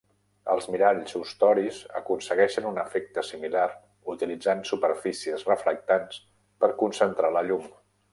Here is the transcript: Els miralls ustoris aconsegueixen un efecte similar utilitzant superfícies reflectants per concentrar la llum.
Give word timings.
Els 0.51 0.67
miralls 0.75 1.11
ustoris 1.17 1.81
aconsegueixen 1.99 2.67
un 2.69 2.79
efecte 2.83 3.23
similar 3.27 3.65
utilitzant 4.15 4.63
superfícies 4.71 5.45
reflectants 5.51 6.19
per 6.65 6.71
concentrar 6.81 7.31
la 7.37 7.45
llum. 7.51 7.69